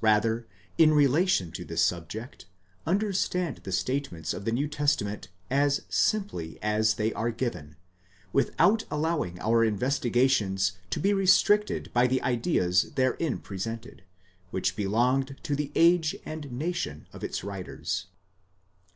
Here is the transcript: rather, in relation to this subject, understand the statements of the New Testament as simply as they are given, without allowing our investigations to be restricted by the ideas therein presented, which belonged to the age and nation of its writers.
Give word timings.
rather, 0.00 0.44
in 0.76 0.92
relation 0.92 1.52
to 1.52 1.64
this 1.64 1.80
subject, 1.80 2.46
understand 2.84 3.58
the 3.62 3.70
statements 3.70 4.34
of 4.34 4.44
the 4.44 4.50
New 4.50 4.66
Testament 4.66 5.28
as 5.50 5.82
simply 5.88 6.60
as 6.60 6.94
they 6.94 7.12
are 7.12 7.30
given, 7.30 7.76
without 8.32 8.84
allowing 8.90 9.38
our 9.38 9.62
investigations 9.64 10.72
to 10.90 10.98
be 10.98 11.12
restricted 11.14 11.92
by 11.92 12.08
the 12.08 12.20
ideas 12.22 12.90
therein 12.96 13.38
presented, 13.38 14.02
which 14.50 14.74
belonged 14.74 15.36
to 15.44 15.54
the 15.54 15.70
age 15.76 16.16
and 16.24 16.50
nation 16.50 17.06
of 17.12 17.22
its 17.22 17.44
writers. 17.44 18.06